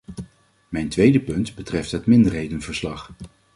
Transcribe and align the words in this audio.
Mijn 0.69 0.89
tweede 0.89 1.19
punt 1.19 1.55
betreft 1.55 1.91
het 1.91 2.05
minderhedenverslag. 2.05 3.11